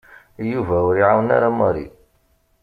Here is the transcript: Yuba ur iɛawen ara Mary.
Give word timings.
Yuba 0.51 0.75
ur 0.87 0.95
iɛawen 0.97 1.29
ara 1.35 1.49
Mary. 1.59 1.85